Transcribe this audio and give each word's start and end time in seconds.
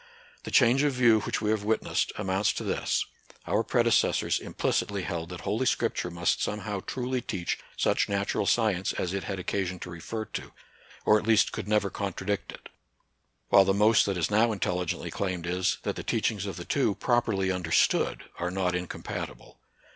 The 0.45 0.49
change 0.49 0.81
of 0.81 0.93
view 0.93 1.19
which 1.19 1.41
we 1.43 1.51
have 1.51 1.63
witnessed 1.63 2.11
amounts 2.17 2.53
to 2.53 2.63
this. 2.63 3.05
Our 3.45 3.63
predecessors 3.63 4.39
implicitly 4.39 5.03
held 5.03 5.29
that 5.29 5.41
Holy 5.41 5.67
Scripture 5.67 6.09
must 6.09 6.41
somehow 6.41 6.79
truly 6.79 7.21
teach 7.21 7.59
such 7.77 8.09
natural 8.09 8.47
science 8.47 8.93
as 8.93 9.13
it 9.13 9.25
had 9.25 9.37
occasion 9.37 9.77
to 9.81 9.91
refer 9.91 10.25
to, 10.25 10.53
or 11.05 11.19
at 11.19 11.27
least 11.27 11.51
could 11.51 11.67
never 11.67 11.91
contradict 11.91 12.51
it; 12.51 12.69
while 13.49 13.63
the 13.63 13.75
most 13.75 14.07
that 14.07 14.17
is 14.17 14.31
now 14.31 14.51
intelligently 14.51 15.11
claimed 15.11 15.45
is, 15.45 15.77
that 15.83 15.95
the 15.95 16.01
teachings 16.01 16.47
of 16.47 16.55
the 16.55 16.65
two, 16.65 16.95
properly 16.95 17.51
understood, 17.51 18.23
are 18.39 18.49
not 18.49 18.73
incompati 18.73 19.37
ble. 19.37 19.59